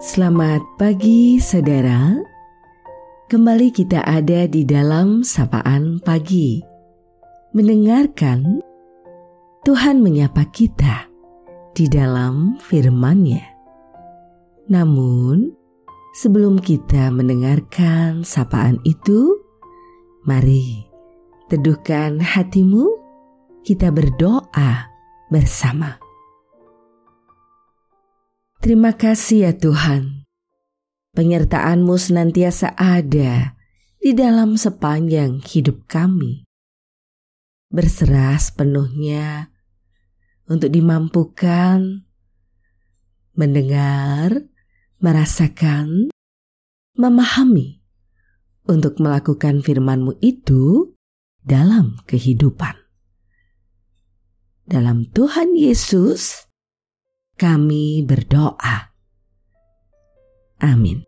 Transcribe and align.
Selamat 0.00 0.64
pagi 0.80 1.36
saudara 1.36 2.16
Kembali 3.28 3.68
kita 3.68 4.00
ada 4.00 4.48
di 4.48 4.64
dalam 4.64 5.20
sapaan 5.20 6.00
pagi 6.00 6.56
Mendengarkan 7.52 8.64
Tuhan 9.60 10.00
menyapa 10.00 10.48
kita 10.56 11.04
di 11.76 11.84
dalam 11.84 12.56
firman-Nya. 12.64 13.44
Namun, 14.72 15.52
sebelum 16.16 16.56
kita 16.64 17.12
mendengarkan 17.12 18.24
sapaan 18.24 18.80
itu, 18.88 19.36
mari 20.24 20.88
teduhkan 21.52 22.24
hatimu, 22.24 22.88
kita 23.68 23.92
berdoa 23.92 24.88
bersama. 25.28 25.99
Terima 28.60 28.92
kasih 28.92 29.48
ya 29.48 29.52
Tuhan. 29.56 30.28
Penyertaan-Mu 31.16 31.96
senantiasa 31.96 32.76
ada 32.76 33.56
di 33.96 34.12
dalam 34.12 34.60
sepanjang 34.60 35.40
hidup 35.40 35.88
kami. 35.88 36.44
Berserah 37.72 38.36
sepenuhnya 38.36 39.48
untuk 40.44 40.68
dimampukan 40.68 42.04
mendengar, 43.32 44.44
merasakan, 45.00 46.12
memahami 47.00 47.80
untuk 48.68 49.00
melakukan 49.00 49.64
firman-Mu 49.64 50.20
itu 50.20 50.92
dalam 51.40 51.96
kehidupan. 52.04 52.76
Dalam 54.68 55.08
Tuhan 55.08 55.56
Yesus, 55.56 56.49
kami 57.40 58.04
berdoa. 58.04 58.92
Amin. 60.60 61.00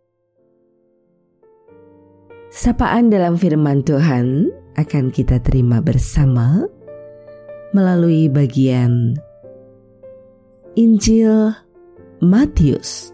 Sapaan 2.49 3.13
dalam 3.13 3.37
firman 3.37 3.85
Tuhan 3.85 4.49
akan 4.81 5.13
kita 5.13 5.45
terima 5.45 5.85
bersama 5.85 6.65
melalui 7.77 8.33
bagian 8.33 9.13
Injil 10.73 11.53
Matius 12.25 13.13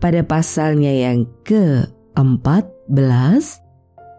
pada 0.00 0.24
pasalnya 0.24 1.12
yang 1.12 1.28
ke-14 1.44 3.44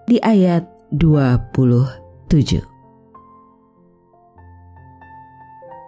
di 0.05 0.21
ayat 0.21 0.61
27. 0.93 2.61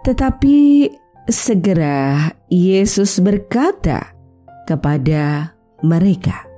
Tetapi 0.02 0.58
Segera 1.28 2.32
Yesus 2.48 3.20
berkata 3.20 4.16
kepada 4.64 5.52
mereka, 5.84 6.48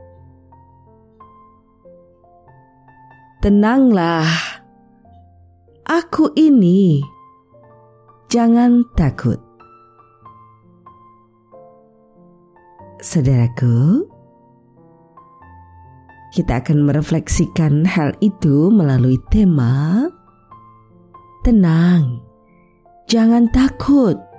"Tenanglah, 3.42 4.30
aku 5.90 6.30
ini, 6.38 7.02
jangan 8.30 8.86
takut." 8.94 9.42
Saudaraku, 13.02 14.06
kita 16.30 16.62
akan 16.62 16.86
merefleksikan 16.86 17.82
hal 17.90 18.14
itu 18.22 18.70
melalui 18.70 19.18
tema 19.34 20.06
"Tenang, 21.42 22.22
jangan 23.10 23.50
takut." 23.50 24.29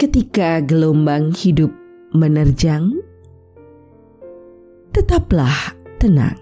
Ketika 0.00 0.64
gelombang 0.64 1.28
hidup 1.36 1.68
menerjang, 2.16 3.04
tetaplah 4.96 5.76
tenang. 6.00 6.40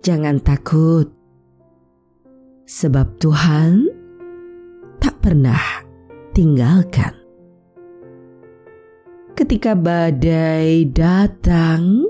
Jangan 0.00 0.40
takut, 0.40 1.12
sebab 2.64 3.20
Tuhan 3.20 3.92
tak 4.96 5.20
pernah 5.20 5.60
tinggalkan. 6.32 7.12
Ketika 9.36 9.76
badai 9.76 10.88
datang, 10.88 12.00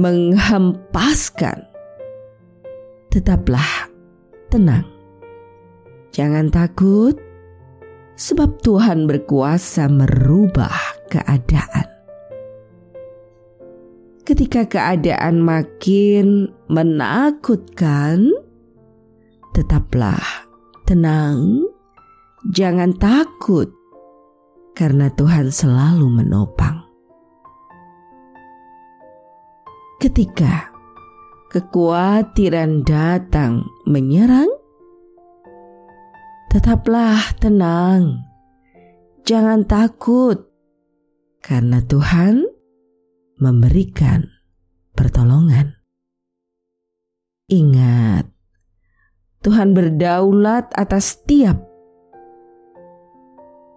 menghempaskan, 0.00 1.68
tetaplah 3.12 3.92
tenang. 4.48 4.88
Jangan 6.16 6.48
takut, 6.48 7.27
sebab 8.18 8.58
Tuhan 8.66 9.06
berkuasa 9.06 9.86
merubah 9.86 10.74
keadaan. 11.06 11.86
Ketika 14.26 14.66
keadaan 14.68 15.40
makin 15.40 16.52
menakutkan, 16.68 18.28
tetaplah 19.54 20.20
tenang, 20.84 21.64
jangan 22.52 22.92
takut, 22.98 23.72
karena 24.76 25.08
Tuhan 25.14 25.48
selalu 25.48 26.10
menopang. 26.12 26.84
Ketika 29.98 30.68
kekhawatiran 31.48 32.84
datang 32.84 33.64
menyerang, 33.88 34.57
tetaplah 36.48 37.36
tenang. 37.36 38.24
Jangan 39.28 39.68
takut, 39.68 40.48
karena 41.44 41.84
Tuhan 41.84 42.48
memberikan 43.36 44.24
pertolongan. 44.96 45.76
Ingat, 47.48 48.28
Tuhan 49.44 49.76
berdaulat 49.76 50.72
atas 50.72 51.16
setiap 51.16 51.60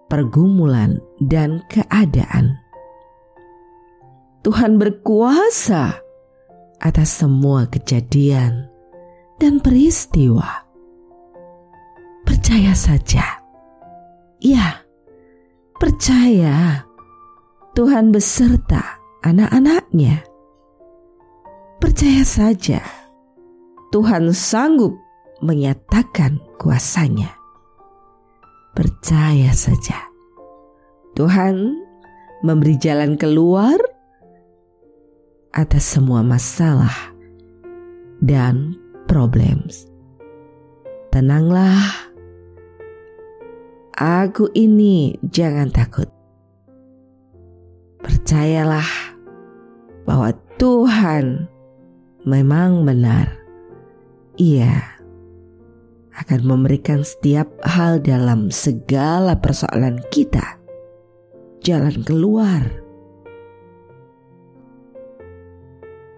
pergumulan 0.08 1.00
dan 1.24 1.64
keadaan. 1.72 2.60
Tuhan 4.42 4.76
berkuasa 4.76 5.96
atas 6.82 7.08
semua 7.22 7.70
kejadian 7.70 8.66
dan 9.38 9.62
peristiwa 9.62 10.61
percaya 12.52 12.76
saja. 12.76 13.24
Ya, 14.44 14.84
percaya 15.80 16.84
Tuhan 17.72 18.12
beserta 18.12 19.00
anak-anaknya. 19.24 20.20
Percaya 21.80 22.20
saja 22.28 22.84
Tuhan 23.88 24.36
sanggup 24.36 24.92
menyatakan 25.40 26.44
kuasanya. 26.60 27.32
Percaya 28.76 29.56
saja 29.56 29.96
Tuhan 31.16 31.56
memberi 32.44 32.76
jalan 32.76 33.16
keluar 33.16 33.80
atas 35.56 35.96
semua 35.96 36.20
masalah 36.20 37.16
dan 38.20 38.76
problem. 39.08 39.72
Tenanglah 41.08 42.11
Aku 43.98 44.48
ini 44.56 45.20
jangan 45.20 45.68
takut. 45.68 46.08
Percayalah 48.00 48.88
bahwa 50.08 50.32
Tuhan 50.56 51.46
memang 52.24 52.88
benar. 52.88 53.28
Ia 54.40 54.80
akan 56.16 56.40
memberikan 56.44 57.04
setiap 57.04 57.52
hal 57.68 58.00
dalam 58.00 58.48
segala 58.48 59.36
persoalan 59.36 60.00
kita 60.08 60.62
jalan 61.62 62.02
keluar. 62.02 62.64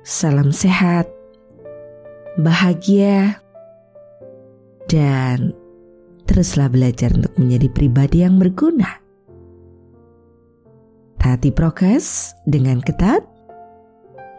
Salam 0.04 0.52
sehat, 0.52 1.08
bahagia, 2.36 3.40
dan 4.86 5.56
teruslah 6.34 6.66
belajar 6.66 7.14
untuk 7.14 7.30
menjadi 7.38 7.70
pribadi 7.70 8.26
yang 8.26 8.42
berguna. 8.42 8.98
Taati 11.22 11.54
prokes 11.54 12.34
dengan 12.42 12.82
ketat 12.82 13.22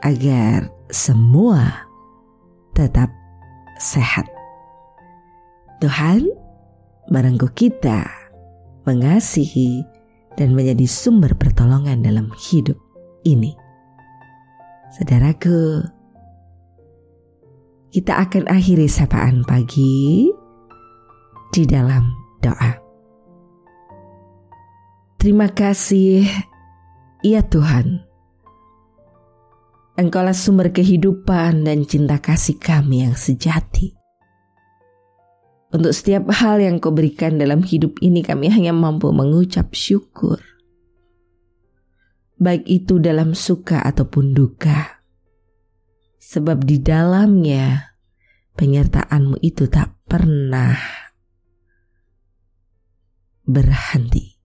agar 0.03 0.67
semua 0.91 1.87
tetap 2.75 3.07
sehat. 3.79 4.27
Tuhan 5.79 6.27
merengkuh 7.07 7.55
kita 7.55 8.03
mengasihi 8.83 9.87
dan 10.35 10.51
menjadi 10.51 10.83
sumber 10.91 11.31
pertolongan 11.31 12.03
dalam 12.03 12.27
hidup 12.35 12.75
ini. 13.23 13.55
Saudaraku, 14.99 15.79
kita 17.95 18.19
akan 18.19 18.51
akhiri 18.51 18.91
sapaan 18.91 19.47
pagi 19.47 20.27
di 21.55 21.63
dalam 21.63 22.11
doa. 22.43 22.75
Terima 25.15 25.47
kasih, 25.47 26.27
ya 27.23 27.39
Tuhan. 27.47 28.03
Engkaulah 29.95 30.35
sumber 30.35 30.75
kehidupan 30.75 31.63
dan 31.63 31.87
cinta 31.87 32.19
kasih 32.19 32.59
kami 32.59 33.07
yang 33.07 33.15
sejati. 33.15 33.95
Untuk 35.71 35.95
setiap 35.95 36.27
hal 36.35 36.59
yang 36.59 36.83
kau 36.83 36.91
berikan 36.91 37.39
dalam 37.39 37.63
hidup 37.63 38.03
ini 38.03 38.19
kami 38.19 38.51
hanya 38.51 38.75
mampu 38.75 39.07
mengucap 39.15 39.71
syukur. 39.71 40.43
Baik 42.35 42.67
itu 42.67 42.99
dalam 42.99 43.31
suka 43.31 43.79
ataupun 43.79 44.35
duka. 44.35 44.99
Sebab 46.19 46.67
di 46.67 46.83
dalamnya 46.83 47.95
penyertaanmu 48.59 49.39
itu 49.39 49.71
tak 49.71 49.95
pernah 50.03 51.04
berhenti. 53.45 54.35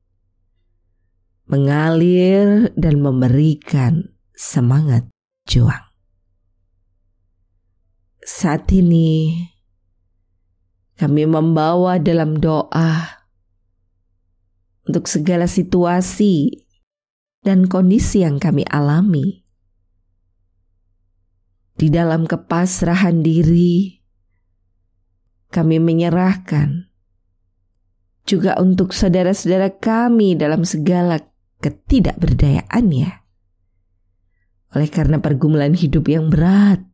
Mengalir 1.50 2.70
dan 2.78 3.02
memberikan 3.02 4.14
semangat 4.36 5.10
juang. 5.50 5.90
Saat 8.22 8.70
ini 8.70 9.34
kami 10.94 11.26
membawa 11.26 11.98
dalam 11.98 12.38
doa 12.38 13.24
untuk 14.86 15.08
segala 15.08 15.48
situasi 15.50 16.66
dan 17.40 17.66
kondisi 17.66 18.22
yang 18.22 18.36
kami 18.36 18.62
alami. 18.68 19.42
Di 21.80 21.88
dalam 21.88 22.28
kepasrahan 22.28 23.24
diri, 23.24 23.96
kami 25.48 25.80
menyerahkan 25.80 26.89
juga 28.30 28.54
untuk 28.62 28.94
saudara-saudara 28.94 29.74
kami 29.82 30.38
dalam 30.38 30.62
segala 30.62 31.18
ketidakberdayaannya 31.58 33.20
oleh 34.70 34.88
karena 34.90 35.18
pergumulan 35.18 35.74
hidup 35.74 36.06
yang 36.06 36.30
berat, 36.30 36.86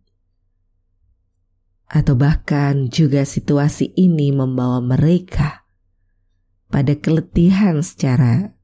atau 1.87 2.17
bahkan 2.17 2.89
juga 2.89 3.23
situasi 3.23 3.93
ini 3.95 4.33
membawa 4.33 4.81
mereka 4.81 5.69
pada 6.73 6.97
keletihan 6.99 7.85
secara 7.85 8.57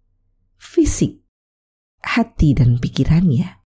fisik, 0.59 1.23
hati, 2.03 2.57
dan 2.57 2.81
pikirannya. 2.81 3.63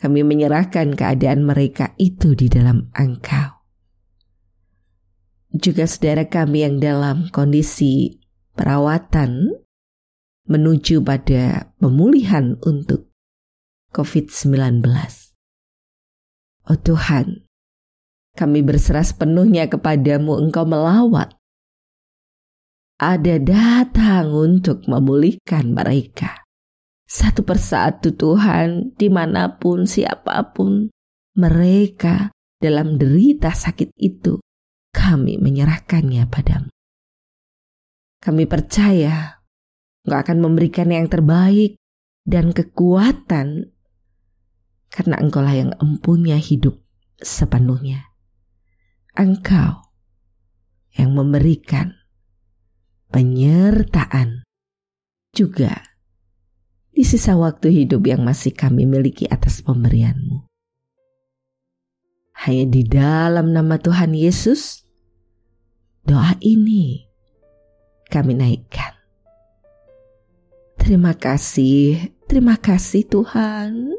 Kami 0.00 0.24
menyerahkan 0.24 0.96
keadaan 0.96 1.44
mereka 1.44 1.92
itu 2.00 2.32
di 2.32 2.48
dalam 2.48 2.88
Engkau. 2.96 3.59
Juga 5.50 5.82
saudara 5.90 6.30
kami 6.30 6.62
yang 6.62 6.78
dalam 6.78 7.26
kondisi 7.34 8.22
perawatan 8.54 9.50
menuju 10.46 11.02
pada 11.02 11.74
pemulihan 11.82 12.54
untuk 12.62 13.10
COVID-19. 13.90 14.86
Oh 16.70 16.78
Tuhan, 16.78 17.50
kami 18.38 18.62
berserah 18.62 19.02
sepenuhnya 19.02 19.66
kepadamu 19.66 20.38
engkau 20.38 20.62
melawat. 20.62 21.34
Ada 23.00 23.42
datang 23.42 24.30
untuk 24.30 24.86
memulihkan 24.86 25.74
mereka. 25.74 26.46
Satu 27.10 27.42
persatu 27.42 28.14
Tuhan, 28.14 28.94
di 28.94 29.10
mana 29.10 29.58
pun 29.58 29.82
siapa 29.82 30.54
pun 30.54 30.86
mereka 31.34 32.30
dalam 32.62 33.02
derita 33.02 33.50
sakit 33.50 33.98
itu, 33.98 34.38
kami 35.00 35.40
menyerahkannya 35.40 36.28
padamu. 36.28 36.68
Kami 38.20 38.44
percaya 38.44 39.40
Engkau 40.04 40.20
akan 40.20 40.38
memberikan 40.44 40.92
yang 40.92 41.08
terbaik 41.08 41.80
dan 42.28 42.52
kekuatan 42.52 43.72
karena 44.92 45.16
engkaulah 45.16 45.56
yang 45.56 45.72
empunya 45.80 46.36
hidup 46.36 46.76
sepenuhnya. 47.16 48.12
Engkau 49.16 49.88
yang 50.92 51.16
memberikan 51.16 51.96
penyertaan 53.08 54.44
juga 55.32 55.80
di 56.90 57.06
sisa 57.06 57.38
waktu 57.38 57.72
hidup 57.72 58.04
yang 58.04 58.20
masih 58.26 58.52
kami 58.52 58.84
miliki 58.84 59.24
atas 59.30 59.62
pemberianmu. 59.62 60.44
Hanya 62.40 62.66
di 62.72 62.82
dalam 62.88 63.52
nama 63.52 63.76
Tuhan 63.76 64.16
Yesus, 64.16 64.89
doa 66.10 66.34
ini 66.42 67.06
kami 68.10 68.34
naikkan. 68.34 68.98
Terima 70.74 71.14
kasih, 71.14 72.10
terima 72.26 72.58
kasih 72.58 73.06
Tuhan. 73.06 73.94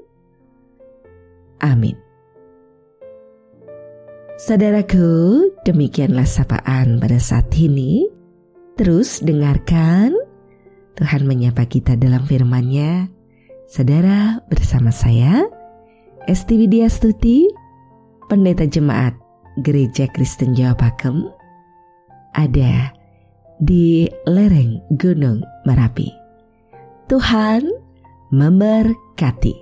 Amin. 1.63 1.95
Saudaraku, 4.35 5.47
demikianlah 5.63 6.27
sapaan 6.27 6.99
pada 6.99 7.15
saat 7.21 7.47
ini. 7.55 8.09
Terus 8.75 9.23
dengarkan 9.23 10.11
Tuhan 10.99 11.23
menyapa 11.23 11.63
kita 11.63 11.95
dalam 11.95 12.27
firman-Nya. 12.27 13.07
Saudara 13.71 14.43
bersama 14.51 14.91
saya, 14.91 15.47
Esti 16.27 16.59
Widya 16.59 16.91
Stuti, 16.91 17.47
Pendeta 18.27 18.67
Jemaat 18.67 19.15
Gereja 19.63 20.09
Kristen 20.11 20.57
Jawa 20.57 20.73
Pakem, 20.75 21.29
ada 22.33 22.89
di 23.61 24.09
lereng 24.25 24.81
Gunung 24.97 25.45
Merapi. 25.69 26.09
Tuhan 27.05 27.67
memberkati. 28.33 29.60